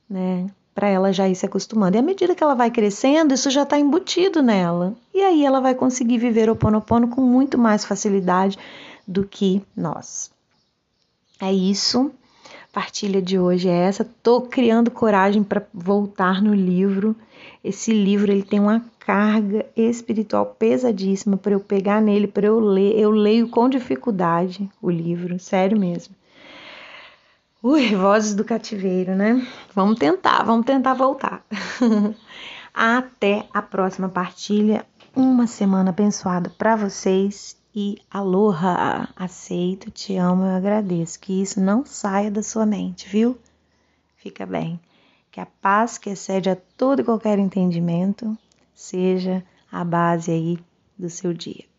né? 0.10 0.50
Para 0.82 0.90
ela 0.90 1.14
já 1.14 1.30
ir 1.30 1.36
se 1.36 1.46
acostumando. 1.46 1.96
E 1.96 2.00
à 2.00 2.02
medida 2.02 2.34
que 2.34 2.44
ela 2.44 2.56
vai 2.56 2.72
crescendo, 2.72 3.36
isso 3.36 3.52
já 3.52 3.62
está 3.62 3.78
embutido 3.78 4.42
nela. 4.42 4.96
E 5.14 5.22
aí 5.22 5.46
ela 5.46 5.60
vai 5.60 5.76
conseguir 5.76 6.18
viver 6.18 6.50
o 6.50 6.56
Ponopono 6.56 7.08
com 7.08 7.22
muito 7.22 7.56
mais 7.56 7.86
facilidade 7.86 8.58
do 9.08 9.24
que 9.24 9.62
nós. 9.78 10.32
É 11.40 11.54
isso 11.54 12.12
partilha 12.72 13.22
de 13.22 13.38
hoje 13.38 13.70
é 13.70 13.74
essa. 13.74 14.10
Tô 14.24 14.42
criando 14.42 14.90
coragem 14.90 15.44
para 15.44 15.64
voltar 15.72 16.42
no 16.42 16.56
livro. 16.56 17.16
Esse 17.64 17.92
livro 17.92 18.32
ele 18.32 18.42
tem 18.44 18.60
uma 18.60 18.84
carga 19.00 19.66
espiritual 19.76 20.46
pesadíssima 20.58 21.38
para 21.38 21.54
eu 21.54 21.60
pegar 21.60 22.02
nele, 22.02 22.28
para 22.28 22.48
eu 22.48 22.60
ler. 22.60 22.98
Eu 22.98 23.12
leio 23.12 23.50
com 23.50 23.70
dificuldade 23.70 24.68
o 24.82 24.90
livro, 24.90 25.38
sério 25.38 25.80
mesmo. 25.80 26.16
Ui, 27.64 27.96
vozes 27.96 28.34
do 28.34 28.44
cativeiro, 28.44 29.16
né? 29.16 29.48
Vamos 29.76 30.00
tentar, 30.00 30.44
vamos 30.44 30.66
tentar 30.66 30.96
voltar. 30.96 31.46
Até 32.74 33.48
a 33.54 33.62
próxima 33.62 34.10
partilha. 34.10 34.84
Uma 35.16 35.46
semana 35.46 35.92
abençoada 35.92 36.50
para 36.50 36.76
vocês 36.76 37.56
e 37.76 38.02
aloha, 38.10 39.08
aceito, 39.16 39.92
te 39.92 40.18
amo, 40.18 40.44
eu 40.44 40.56
agradeço. 40.56 41.20
Que 41.20 41.40
isso 41.40 41.62
não 41.62 41.86
saia 41.86 42.32
da 42.32 42.42
sua 42.42 42.66
mente, 42.66 43.08
viu? 43.08 43.38
Fica 44.18 44.44
bem. 44.44 44.80
Que 45.30 45.40
a 45.40 45.46
paz 45.46 46.00
que 46.00 46.10
excede 46.10 46.50
a 46.50 46.56
todo 46.56 47.02
e 47.02 47.06
qualquer 47.06 47.38
entendimento 47.38 48.36
seja 48.74 49.44
a 49.72 49.84
base 49.84 50.32
aí 50.32 50.60
do 50.98 51.12
seu 51.12 51.32
dia. 51.32 51.71